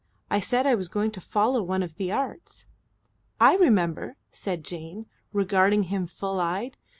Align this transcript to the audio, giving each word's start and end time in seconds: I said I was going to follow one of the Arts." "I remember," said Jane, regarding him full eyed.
I 0.31 0.39
said 0.39 0.65
I 0.65 0.73
was 0.73 0.87
going 0.87 1.11
to 1.11 1.21
follow 1.21 1.61
one 1.61 1.83
of 1.83 1.97
the 1.97 2.11
Arts." 2.11 2.65
"I 3.39 3.55
remember," 3.55 4.17
said 4.31 4.63
Jane, 4.65 5.05
regarding 5.31 5.83
him 5.93 6.07
full 6.07 6.39
eyed. 6.39 6.75